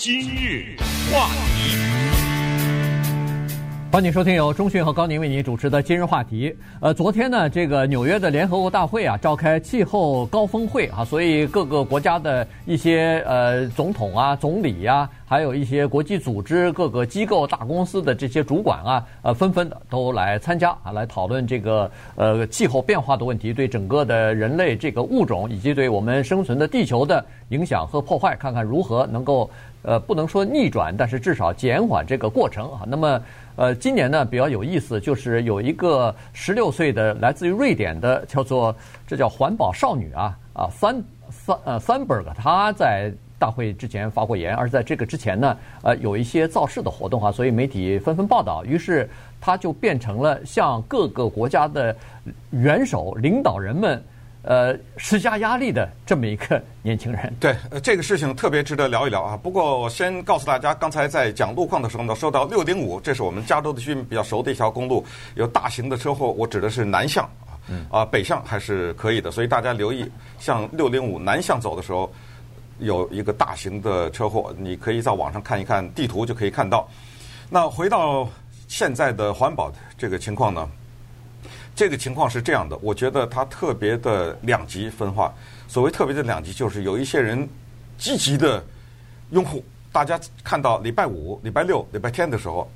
[0.00, 0.76] 今日
[1.12, 1.76] 话题，
[3.90, 6.54] 欢迎收听由中讯和高宁为您主持的今日话题。
[6.80, 29.50] 呃，昨天呢，这个纽约的联合国大会啊，召开气候高峰会啊，所以各个国家的一些呃总统啊、总理呀、还有一些国际组织、各个机构、大公司的这些主管啊，呃，纷纷的都来参加啊，来讨论这个呃气候变化的问题，对整个的人类这个物种以及对我们生存的地球的影响和破坏，看看如何能够。
[29.82, 32.82] 呃，不能说逆转，但是至少减缓这个过程啊。
[32.84, 33.22] 那么，
[33.54, 38.74] 呃，今年呢比较有意思，就是有一个十六岁的来自于瑞典的叫做
[39.06, 49.08] 这叫环保少女啊啊三三呃三本格她在大会之前发过言，而在这个之前呢，呃，有一些造势的活动啊，所以媒体纷纷报道，于是
[49.40, 51.96] 他就变成了向各个国家的
[52.50, 54.02] 元首领导人们。
[54.42, 59.36] 呃，施加压力的这么一个年轻人， 对，呃，这个事情特别值得聊一聊啊。
[59.36, 65.04] 不过我先告诉大家，刚才在讲路况的时候呢，说到六零五，这是我们加州的居民比较熟的一条公路，
[65.34, 66.30] 有大型的车祸。
[66.30, 67.28] 我指的是南向
[67.90, 72.10] 啊，啊，北向还是可以的，所以大家留意，向六零五南向走的时候，
[72.78, 76.88] 有一个大型的车祸，你可以在网上看一看地图就可以看到。
[77.50, 78.28] 那回到
[78.66, 80.68] 现在的环保的这个情况呢？
[81.74, 85.32] 这个情况是这样的，我觉得它特别的两极分化。
[85.68, 87.48] 所谓特别的两极，就是有一些人
[87.96, 88.64] 积极的
[89.30, 89.64] 拥护。
[89.92, 92.68] 大家看到礼拜五、礼拜六、礼拜天的时候，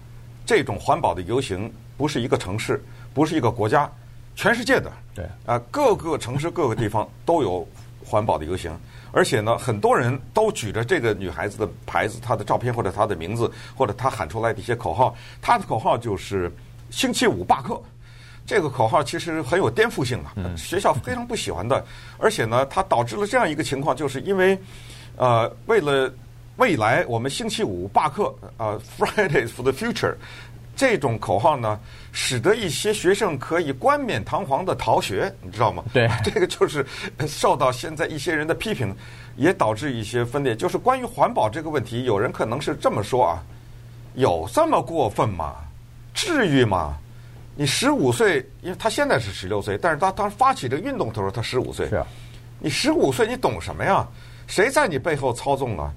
[0.46, 3.90] 这种环保的游行不是一个城市，不是一个国家，
[4.36, 4.92] 全世界的。
[5.14, 5.26] 对。
[5.46, 7.66] 啊，各个城市、各个地方都有
[8.04, 8.72] 环保的游行，
[9.12, 15.14] 而且呢，很多人都举着这个女孩子的牌子、她的照片或者她的名字，或者她喊出来的一些口号。
[15.40, 16.50] 她的口号就是
[16.90, 17.80] “星期五罢课”。
[18.44, 21.84] 这个口号其实很有颠覆性的，学校非常不喜欢的，
[22.18, 24.58] 而且呢，它导致了这样一个情况，就是因为，
[25.16, 26.12] 呃，为了
[26.56, 30.16] 未来我们星期五罢课，呃，Fridays for the future，
[30.82, 31.78] 这种口号呢，
[32.10, 35.84] 使得一些学生可以冠冕堂皇的逃学，你知道吗？
[35.92, 36.84] 对，这个就是
[37.28, 38.92] 受到现在一些人的批评，
[39.36, 40.56] 也导致一些分裂。
[40.56, 43.40] 就是关于环保这个问题，有人可能是这么说啊，
[44.14, 45.54] 有这么过分吗？
[46.14, 46.96] 至于吗？
[47.54, 51.88] 你十五岁，因为他现在是十六岁，但是他他发起这个运动的时候，他十五岁。
[51.90, 52.04] 是啊，
[52.58, 54.04] 你十五岁，你懂什么呀？
[54.48, 55.92] 谁在你背后操纵啊？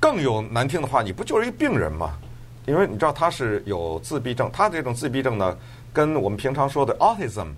[0.00, 2.18] 更有难听的话，你不就是一个病人吗？
[2.66, 5.56] 因为你知道他是有自闭症，他这种自闭症呢，
[5.92, 7.48] 跟我们平常说的 autism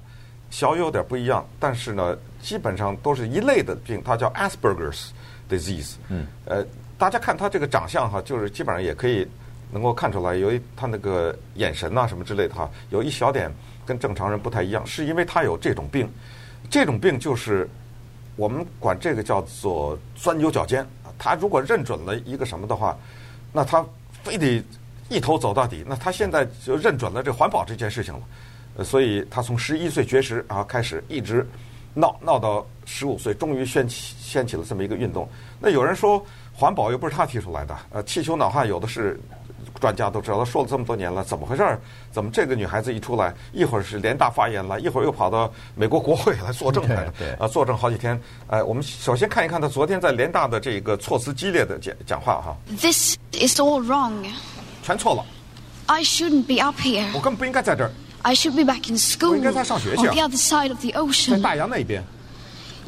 [0.51, 5.11] 小有点不一样，但是呢，基本上都是一类的病，它叫 Asperger's
[5.49, 5.95] disease。
[6.09, 6.27] 嗯。
[6.45, 6.65] 呃，
[6.97, 9.27] 大家看他这个长相哈，就是基本上也可以。
[9.73, 13.53] 能够看出来，由于他那个眼神呐、啊、什么之类的哈，有一小点
[13.85, 16.09] 跟正常人不太一样，是因为他有这种病。
[16.71, 17.69] 这种病就是
[18.37, 20.87] 我们管这个叫做钻牛角尖。
[21.19, 22.97] 他如果认准了一个什么的话，
[23.53, 23.85] 那他
[24.23, 24.63] 非得
[25.09, 25.85] 一头走到底。
[25.87, 28.21] 那他现在就认准了这环保这件事情了，
[28.79, 31.47] 呃所以他从十一岁绝食啊开始，一直
[31.95, 35.29] 闹闹到十五岁，终于掀起掀起了这么一个运动。
[35.61, 39.19] 那有人说环保又不是他提出来的，呃，气球脑汗有的是。
[39.79, 41.79] 专家都知道，他说了这么多年了，怎么回事？
[42.11, 48.19] 怎么这个女孩子一出来，一会儿是联大发言了，一会儿又跑到美国国会来作证来了，啊， 作证好几天。
[48.47, 52.57] 哎，我们首先看一看她昨天在联大的这个措辞激烈的讲讲话哈。
[52.81, 54.25] This is all wrong.
[54.86, 55.26] 全错了。
[55.88, 57.08] I shouldn't be up here.
[57.14, 57.92] 我根本不应该在这儿。
[58.22, 59.32] I should be back in school.
[59.32, 60.08] 我应该在上学去。
[60.08, 61.32] On the other side of the ocean.
[61.32, 62.04] 在大洋那一边。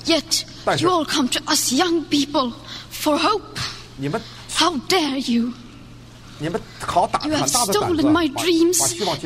[0.05, 0.43] Yet
[0.79, 2.53] you all come to us young people
[2.91, 3.59] for hope.
[3.97, 4.21] 你们。
[4.55, 5.53] How dare you?
[6.39, 8.79] 你们好大 You have stolen my dreams,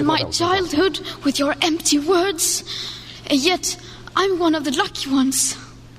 [0.03, 2.63] my childhood, with your empty words.
[3.29, 3.77] Yet
[4.15, 5.55] I'm one of the lucky ones.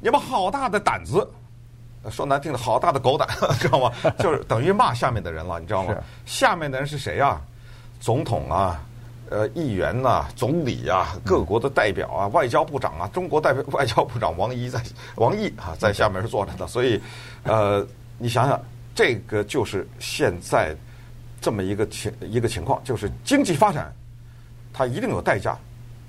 [0.00, 1.28] 你们好大的胆子！
[2.10, 3.28] 说难听的，好大的狗胆，
[3.58, 3.92] 知道吗？
[4.18, 5.94] 就是等于骂下面的人了，你知道吗？
[6.24, 7.40] 下面的人是谁啊？
[8.00, 8.80] 总统啊，
[9.28, 14.80] 呃，议员呐、啊，总理啊，各国的代表啊，外交部长啊，中国代表 外交部长王毅在，
[15.16, 16.66] 王毅啊，在下面是坐着的。
[16.66, 17.00] 所以，
[17.42, 17.86] 呃，
[18.18, 18.60] 你想想，
[18.94, 20.74] 这个就是现在。
[21.40, 23.94] 这么一个情一个情况，就是经济发展，
[24.72, 25.56] 它一定有代价，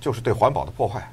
[0.02, 1.08] 就是对环保的破坏。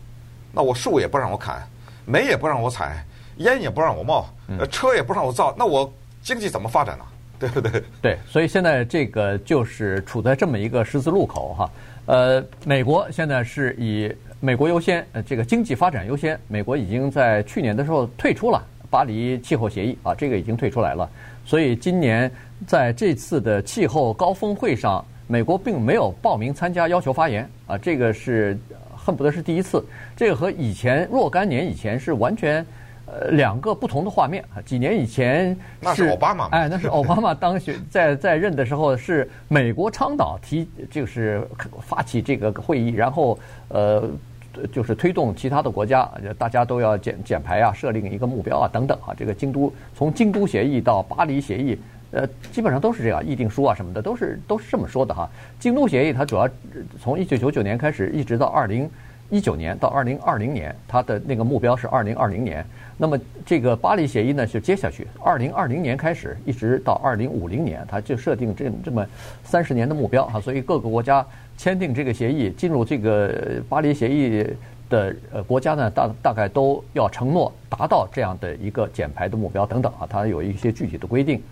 [0.53, 1.69] 那我树也不让我砍，
[2.07, 3.05] 煤也不让我采，
[3.39, 4.27] 烟也不让我冒，
[4.59, 5.93] 呃，车也不让我造，那我
[6.23, 7.05] 经济怎么发展呢？
[7.39, 7.83] 对不对？
[8.01, 11.71] 对，所以现在这个就是处在这么一个十字路口哈。
[12.07, 14.11] 呃，美国现在是以
[14.41, 16.39] 美国优先，呃，这个经济发展优先。
[16.49, 21.11] 美国已经在去年的时候退出了巴黎气候协议啊，这个已经退出来了。
[21.45, 22.31] 所以今年
[22.67, 28.57] 在这次的气候高峰会上，美国并没有报名参加，要求发言啊，这个是
[29.07, 29.85] 恨不得是第一次。
[30.17, 32.67] 这个和以前若干年以前是完全
[33.07, 34.59] 呃两个不同的画面啊。
[34.63, 41.47] 几年以前是那是奥巴马，哎，那是奥巴马当选在在任的时候，是美国倡导提就是
[41.81, 43.39] 发起这个会议，然后
[43.69, 44.03] 呃
[44.73, 49.15] 就是推动其他的国家，大家都要减减排啊，设定一个目标啊等等啊。
[49.17, 51.79] 这个京都从京都协议到巴黎协议。
[52.13, 55.29] 呃，基本上都是这样，议定书啊什么的都是都是这么说的哈。
[55.59, 56.49] 京都协议它主要
[57.01, 58.89] 从一九九九年开始，一直到二零
[59.29, 62.65] 一九年到二零二零年，它的那个目标是二零二零年。
[62.97, 69.05] 那么这个巴黎协议呢，就接下去二零二零年开始，一直到二零五零年，它就设定这这么
[69.45, 70.41] 三十年的目标哈。
[70.41, 71.27] 所以各个国家
[71.59, 74.47] 签订这个协议，进入这个巴黎协议
[74.89, 81.43] 的呃国家呢，大大概都要承诺达到这样的一个减排的目标等等啊，它有一些具体的规定。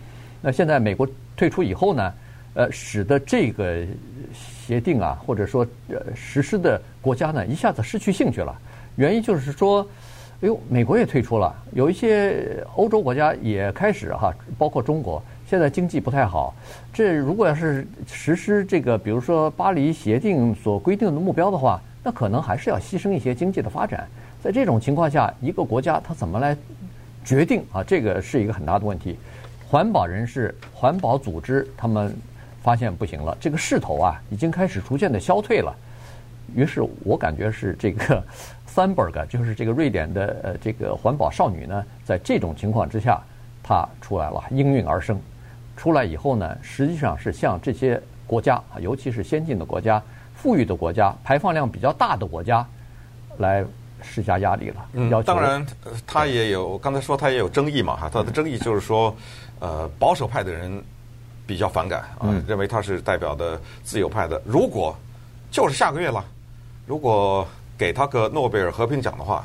[0.45, 2.13] 那现在美国退出以后呢，
[2.53, 3.83] 呃，使得这个
[4.31, 8.55] 协定啊，或者说呃实施的国家呢，一下子失去兴趣了。
[8.95, 9.81] 原因就是说，
[10.41, 15.19] 哎呦，美国也退出了，有一些欧洲国家也开始哈，包括中国，
[15.49, 16.53] 现在经济不太好。
[16.93, 24.07] 这如果要是实施这个，比如说巴黎协定所规定的目标的话，那可能还是要牺牲一些经济的发展。
[24.43, 26.55] 在这种情况下，一个国家它怎么来
[27.23, 27.83] 决定啊？
[27.83, 29.17] 这个是一个很大的问题。
[29.67, 32.15] 环保人士、环保组织，他们
[32.61, 35.75] 发现不行了，这个势头啊，已经开始逐渐的消退了。
[36.53, 38.23] 于是我感觉是这个
[38.73, 43.19] Thunberg，就是这个瑞典的呃这个环保少女呢，在这种情况之下，
[43.63, 45.19] 她出来了，应运而生。
[45.75, 50.01] 出来以后呢，实际上是向这些国家啊，尤其是先进的国家、
[50.35, 52.65] 富裕的国家、排放量比较大的国家，
[53.39, 53.65] 来。
[54.01, 54.85] 施加压力了。
[54.93, 55.65] 嗯，当然，
[56.05, 58.09] 他也有刚才说他也有争议嘛哈。
[58.11, 59.15] 他的争议就是说，
[59.59, 60.83] 呃，保守派的人
[61.47, 64.41] 比较反感啊，认为他是代表的自由派的。
[64.45, 64.95] 如果
[65.51, 66.23] 就是下个月了，
[66.85, 67.47] 如果
[67.77, 69.43] 给他个诺贝尔和平奖的话，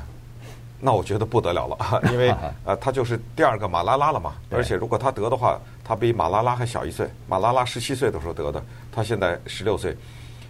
[0.81, 4.35] 那我觉得不得了了， 因为 呃，他就是第二个马拉拉了嘛。
[4.50, 9.96] 而且如果他得的话，他比马拉拉还小一岁，马拉拉十七岁的时候得的，他现在十六岁。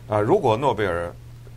[0.09, 1.13] 啊，如果诺贝尔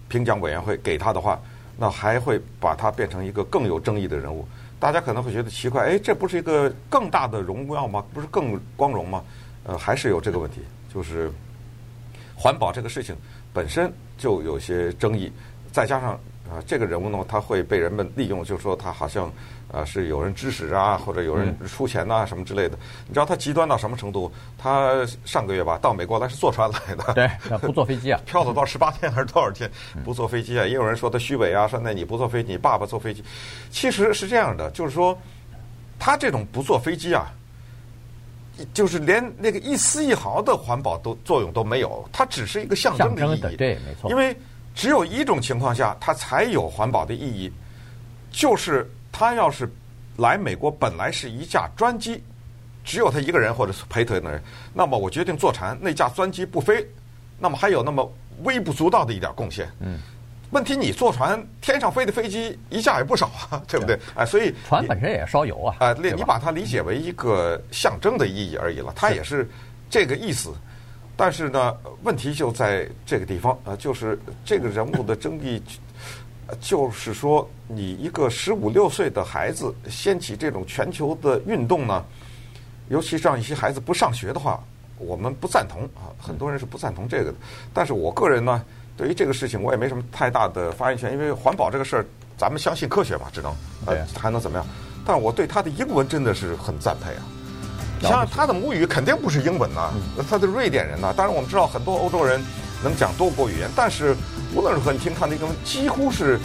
[0.07, 1.39] 评奖委员会给他的话，
[1.77, 4.47] 那还会把他变成一个更有争议的人物，
[4.79, 8.03] 大家可能会觉得奇怪，哎，这不是一个更大的荣耀吗？
[8.13, 9.23] 不是更光荣吗？
[9.65, 10.61] 呃，还是有这个问题，
[10.93, 11.31] 就是
[12.35, 13.15] 环保这个事情
[13.53, 15.31] 本身就有些争议，
[15.71, 16.19] 再加上。
[16.49, 19.31] 啊，这个人物呢，他会被人们利用，就是说他好像
[19.71, 22.77] 啊是有人指使啊，或者有人出钱呐、啊、什么之类的。
[23.07, 24.31] 你知道他极端到什么程度？
[24.57, 29.71] 他上个月吧到美国来是坐船来的，对，不坐飞机啊，漂走到十八天还是多少天
[30.03, 30.65] 不坐飞机啊？
[30.65, 33.23] 也有人说他虚伪啊，说那你不坐飞机，你爸爸坐飞机。
[33.71, 35.17] 其实是这样的，就是说
[35.97, 37.31] 他这种不坐飞机啊，
[38.73, 44.35] 就是连那个一丝一毫的环保都作用都没有，它只是一个象征的意义，对，没错，因为。
[44.75, 47.51] 只有一种情况下，它才有环保的意义，
[48.31, 49.71] 就是他要是
[50.17, 52.23] 来美国，本来是一架专机，
[52.83, 54.43] 只有他一个人或者是陪他的人，
[54.73, 56.85] 那么我决定坐船，那架专机不飞，
[57.39, 58.11] 那么还有那么
[58.43, 59.69] 微不足道的一点贡献。
[59.79, 59.99] 嗯，
[60.49, 63.97] 问题你坐船，天上飞的飞机一架也不少啊，对不对？
[64.15, 65.75] 哎，所以船本身也烧油啊。
[65.79, 69.47] 哎，你把它理解为一个象征的意义而已了，它也是
[69.89, 70.51] 这个意思。
[71.15, 75.61] 但是呢，问题就在这个地方啊，就是这个人物的争议，
[76.59, 82.03] 就是说，你一个十五六岁的孩子掀起这种全球的运动呢，
[82.89, 84.63] 尤其是让一些孩子不上学的话，
[84.97, 87.37] 我们不赞同啊，很多人是不赞同这个的。
[87.73, 88.63] 但是我个人呢，
[88.97, 92.05] 对于这个事情我也没什么太大的发言权，因为环保这个事儿，
[92.37, 93.55] 咱们相信科学嘛，只能
[93.85, 94.65] 呃还能怎么样？
[95.05, 97.23] 但我对他的英文真的是很赞佩啊。
[98.09, 99.91] 像他的母语肯定不是英文呐，
[100.29, 101.13] 他的瑞典人呐。
[101.15, 102.41] 当然我们知道很多欧洲人
[102.83, 104.15] 能讲多国语言，但是
[104.53, 106.39] 无论如何，你听他那个几乎是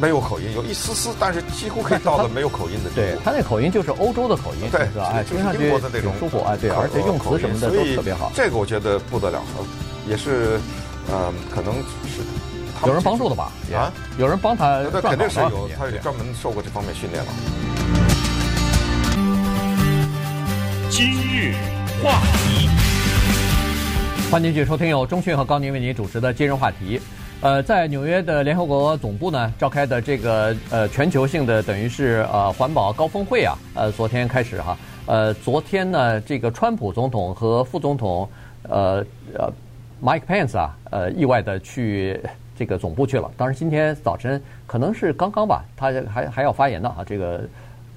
[0.00, 2.94] 没有口音，有一丝丝，但是几乎可以到了没有口音的地步。
[2.96, 5.10] 对他那口音就是欧洲的口音，对，是吧？
[5.12, 8.30] 哎，就是英国的那种舒服啊，对，而且用词什么的都特别好。
[8.34, 9.42] 这个我觉得不得了，
[10.06, 10.60] 也是，
[11.10, 11.74] 呃，可能
[12.04, 12.20] 是
[12.86, 13.50] 有人帮助的吧？
[13.74, 17.32] 啊，有人帮他，那肯定是有，他专门受过这方面训练了。
[20.96, 21.52] 今日
[22.02, 22.70] 话题，
[24.30, 26.98] 欢迎继续收听由钟迅和高宁为您主持的今日话题。
[27.42, 34.74] 呃，在纽约的联合国总部呢，召开的这个呃全球性的等于是呃环保高峰会啊，呃，昨天开始哈。
[35.04, 38.26] 呃，昨天呢，这个川普总统和副总统，
[38.62, 39.52] 呃呃
[40.02, 42.18] ，Mike Pence 啊，呃，意外的去
[42.56, 43.30] 这个总部去了。
[43.36, 47.04] 当然，今天早晨可能是刚刚吧，他还还要发言呢啊。
[47.04, 47.46] 这个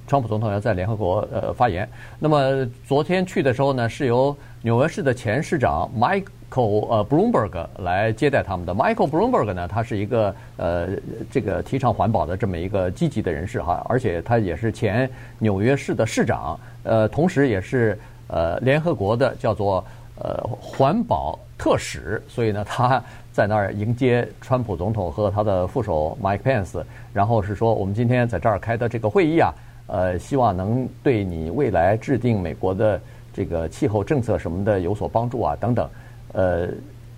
[0.10, 1.88] 川普总统要在联合国呃发言。
[2.18, 10.88] 那么昨天去的时候呢，是由纽约市的前市长 Michael 呃，Bloomberg 来接待他们的 Michael Bloomberg 呢，他是一个呃，
[11.30, 17.98] 这个提倡环保的这么一个积极的人士哈，而且他也是前纽约市的市长，呃，同时也是
[18.30, 19.86] 呃联合国的叫做
[20.16, 23.00] 呃环保特使，所以呢，他
[23.32, 29.54] 在那儿迎接川普总统和他的副手 Mike Pence，然后是说我们今天在这儿开的这个会议啊，
[29.90, 33.02] 呃，希望能对你未来制定美国的
[33.34, 35.90] 这个气候政策什么的有所帮助啊，等等。
[36.32, 36.70] 呃，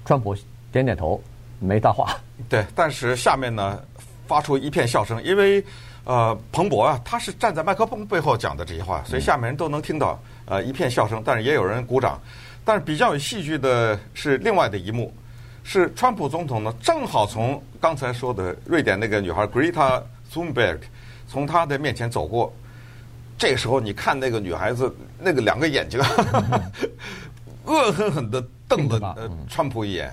[0.05, 0.33] 川普
[0.71, 1.21] 点点头，
[1.59, 2.15] 没搭话。
[2.47, 3.79] 对，但是下面呢，
[4.25, 5.63] 发出一片笑声，因为
[6.05, 12.19] 呃，彭博啊，他是站在麦克风背后讲的这些话，所以下面人都能听到呃一片笑声，但是也有人鼓掌。
[12.63, 15.13] 但是比较有戏剧的是另外的一幕，
[15.63, 20.01] 是川普总统呢，正好从刚才说的瑞典那个女孩 Greta
[20.33, 20.77] Thunberg
[21.31, 22.51] 从他的面前走过，
[23.37, 25.97] 这时候你看那个女孩子那个两个眼睛。
[27.63, 30.11] 恶狠狠地瞪了呃川普一眼，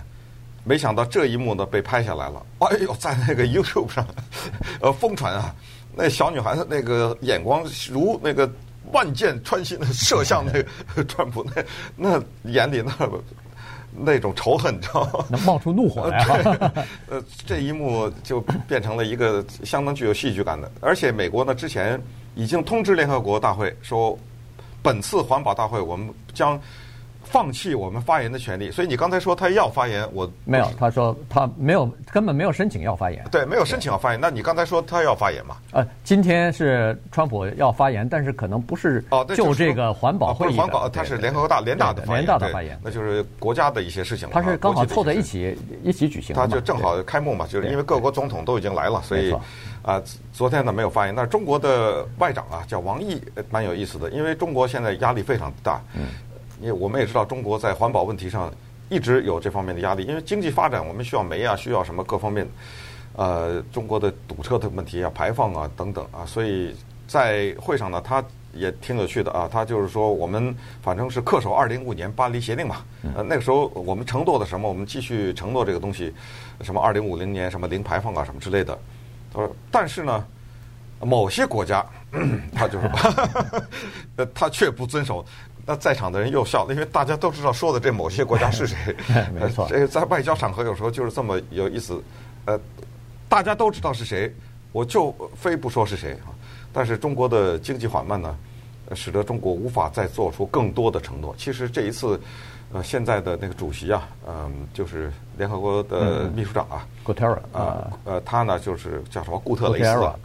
[0.64, 2.46] 没想到这一幕呢被拍下来了。
[2.58, 4.06] 哎呦，在那个 YouTube 上，
[4.80, 5.52] 呃疯传啊！
[5.96, 8.48] 那小女孩子那个眼光如那个
[8.92, 10.62] 万箭穿心的射向那
[10.94, 11.64] 个 川普，那
[11.96, 12.22] 那
[12.52, 12.92] 眼里那
[13.96, 15.24] 那种仇恨，你知道吗？
[15.30, 16.24] 能冒出怒火来。
[17.08, 20.70] 呃，这一幕就变成了一个相当具有戏剧感的。
[20.80, 22.00] 而且美国呢之前
[22.34, 24.18] 已经通知联合国大会说，
[24.82, 26.60] 本次环保大会我们将。
[27.30, 30.66] 放弃我们发言的权利，所以你刚才说他要发言，我没有。
[30.78, 33.22] 他说他没有，根本没有申请要发言。
[33.30, 34.20] 对，没有申请要发言。
[34.20, 35.56] 那你刚才说他要发言嘛？
[35.72, 40.62] 呃，今天是川普要发言，但是可能不是哦就这个环保会议的。
[40.62, 42.22] 环保，他是联合大联大的发言。
[42.22, 44.28] 联大的发言，那就是国家的一些事情。
[44.32, 46.34] 他是刚好凑在一起一起举行。
[46.34, 49.34] 他就正好开幕嘛，就是因为各国总统都已经来了，所以
[49.82, 51.14] 啊，昨天呢没有发言。
[51.14, 53.20] 那中国的外长啊叫王毅，
[53.50, 55.80] 蛮有意思的，因为中国现在压力非常大。
[55.94, 56.06] 嗯。
[56.60, 58.52] 因为我们也知道，中国在环保问题上
[58.88, 60.04] 一直有这方面的压力。
[60.04, 62.46] 因为经济发展，我们需要煤啊，需要什么各方面，
[63.14, 66.74] 呃，中国的堵车的问题啊、排放啊等等啊，所以
[67.06, 69.48] 在会上呢，他也挺有趣的啊。
[69.50, 72.76] 他就是说，我们反正是恪守二零一五年巴黎协定嘛。
[73.14, 76.12] 呃，那个时候我们承诺的什么，我们继续承诺这个东西，
[76.62, 78.78] 什么二零五零年什么零排放啊什么之类的。
[79.32, 80.24] 他说，但是呢，
[81.00, 81.84] 某些国家，
[82.54, 82.90] 他就是，
[84.16, 85.24] 呃， 他却不遵守。
[85.68, 88.96] 那在场的人又笑了，因为大家都知道说的这某些国家是谁。
[89.38, 92.02] 没错， 这个在外交场合有时候就是这么有意思。
[92.46, 92.58] 呃，
[93.28, 94.34] 大家都知道是谁，
[94.72, 96.32] 我就非不说是谁啊。
[96.72, 98.34] 但是中国的经济缓慢呢，
[98.94, 101.34] 使得中国无法再做出更多的承诺。
[101.36, 102.18] 其实这一次，
[102.72, 110.16] 呃，现在的那个主席啊，嗯，就是联合国的秘书长啊，Guterres 啊，呃，他呢就是叫什么古特雷斯啊。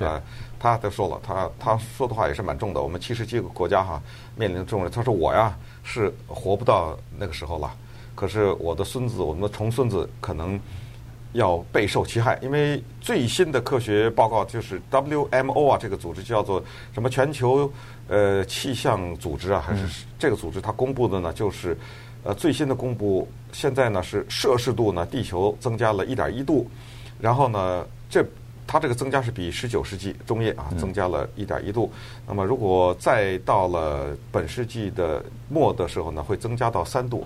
[0.64, 0.72] 对。
[0.72, 2.82] 他都说了，他他说的话也是蛮重的。
[2.82, 4.02] 我们七十七个国家哈
[4.38, 4.90] 面临重任。
[4.90, 5.54] 他说我呀
[5.84, 7.76] 是活不到那个时候了，
[8.16, 10.58] 可是我的孙子、我们的重孙子可能
[11.34, 12.40] 要备受其害。
[12.42, 17.70] 因为最新的科学报告就是 WMO 啊，这个组织叫做什么全球
[18.08, 21.34] 呃气象组织啊，还是这个组织它公布的呢？
[21.34, 21.78] 就是
[22.24, 26.66] 呃最新的公布，现在呢是摄氏度呢地球增加了一点一度，
[27.20, 28.26] 然后呢这。
[28.66, 31.92] 它这个增加是比十九世纪中叶啊增加了一点一度，
[32.28, 37.26] 那么如果再到了本世纪的末的时候呢，会增加到三度。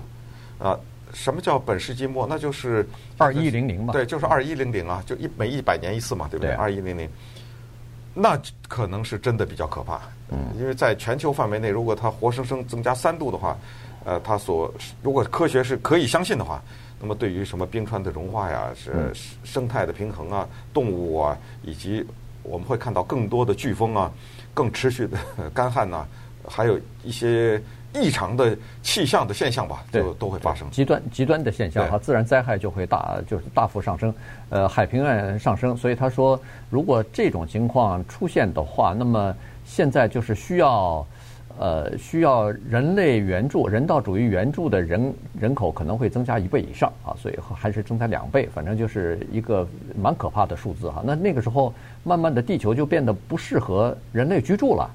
[0.60, 0.77] 啊，
[1.13, 2.25] 什么叫本世纪末？
[2.27, 3.94] 那就是二一零零嘛。
[3.94, 6.53] 对，就是二一零零啊，就一每一百年一次嘛，对不对？
[6.56, 7.08] 二一零零，
[8.13, 10.01] 那可能是真的比较可怕。
[10.29, 13.56] 嗯，因为在全球范围内，如果它活生生增加三度的话，
[14.03, 16.62] 呃，它所如果科学是可以相信的话。
[17.00, 18.92] 那么，对于什么冰川的融化呀，是
[19.44, 22.06] 生态的平衡啊，动物啊，以及
[22.44, 24.12] 我们会看到更多的飓风啊，
[24.54, 25.18] 更持续的
[25.54, 26.06] 干旱呐，
[26.48, 27.62] 还有一些
[27.94, 34.13] 异常的气象的现象吧，就都会发生极端极端的现象哈，自然灾害就会大就是大幅上升，
[34.50, 35.77] 呃，海平面上升。
[35.77, 36.39] 所以他说，
[36.70, 39.36] 如果这种情况出现的话，那么
[39.66, 41.06] 现在就是需要。
[41.59, 49.67] 呃，需要人类援助、人道主义援助的人人口可能会增加一倍以上啊，所以还是增加两倍，反正就是一个
[49.99, 51.01] 蛮可怕的数字哈。
[51.03, 51.73] 那那个时候，
[52.03, 54.87] 慢慢的地球就变得不适合人类居住了，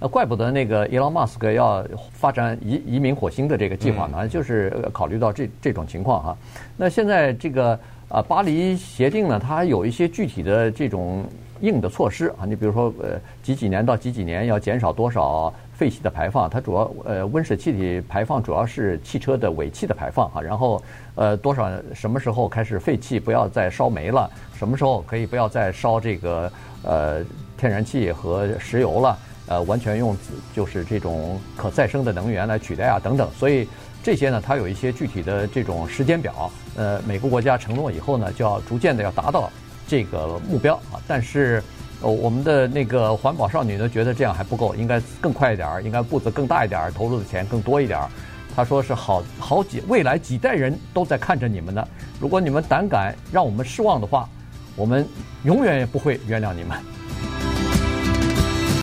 [0.00, 6.36] 那怪不得那个伊隆马斯克要发展移移民火星的这个计划呢，就是考虑到这这种情况哈。
[6.76, 11.24] 那现在这个啊，巴黎协定呢，它还有一些具体的这种
[11.60, 15.54] 硬的措施啊，你比如说呃，几几年到几几年要减少多少。
[15.78, 20.82] 废气的排放，它主要呃温室气体排放主要是汽车的尾气的排放啊，然后
[21.14, 27.24] 呃多少什么时候开始废气不要再烧煤了，什么时候可以不要再烧这个呃
[27.56, 30.18] 天然气和石油了，呃完全用
[30.52, 33.68] 就是这种可再生的能源来取代啊等等，所以
[34.02, 39.48] 这些呢它有一些具体的这种时间表，呃每个国家承诺以后呢就要逐渐的要达到
[39.86, 41.62] 这个目标啊，但是。
[42.00, 48.08] 哦，我们的那个环保少女呢，觉得这样还不够，应该更快一点儿，应该步子更大一点儿，投入的钱更多一点儿。
[48.54, 51.86] 她说是好好几未来几代人都在看着你们呢。
[52.20, 54.28] 如果你们胆敢让我们失望的话，
[54.76, 55.06] 我们
[55.42, 56.78] 永远也不会原谅你们。